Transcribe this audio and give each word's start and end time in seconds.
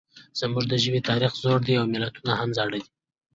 زموږ 0.39 0.63
د 0.69 0.73
ژبې 0.83 1.01
تاریخ 1.09 1.31
زوړ 1.41 1.59
دی 1.67 1.73
او 1.79 1.85
متلونه 1.91 2.33
هم 2.39 2.49
زاړه 2.57 2.77
دي 2.81 2.89